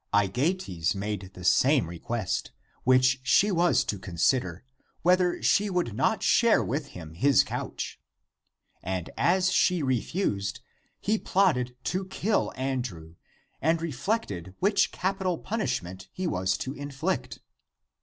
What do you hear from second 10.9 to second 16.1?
he plotted to kill Andrew, and re flected which capital punishment